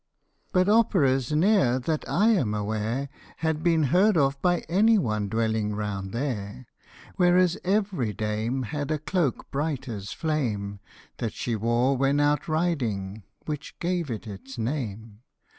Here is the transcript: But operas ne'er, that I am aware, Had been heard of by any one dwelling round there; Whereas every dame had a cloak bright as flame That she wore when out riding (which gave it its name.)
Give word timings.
But 0.51 0.67
operas 0.67 1.31
ne'er, 1.31 1.77
that 1.77 2.09
I 2.09 2.29
am 2.31 2.55
aware, 2.55 3.07
Had 3.37 3.61
been 3.61 3.83
heard 3.93 4.17
of 4.17 4.41
by 4.41 4.61
any 4.61 4.97
one 4.97 5.29
dwelling 5.29 5.75
round 5.75 6.11
there; 6.11 6.65
Whereas 7.17 7.59
every 7.63 8.11
dame 8.11 8.63
had 8.63 8.89
a 8.89 8.97
cloak 8.97 9.51
bright 9.51 9.87
as 9.87 10.11
flame 10.11 10.79
That 11.17 11.33
she 11.33 11.55
wore 11.55 11.95
when 11.97 12.19
out 12.19 12.47
riding 12.47 13.25
(which 13.45 13.77
gave 13.77 14.09
it 14.09 14.25
its 14.25 14.57
name.) 14.57 15.19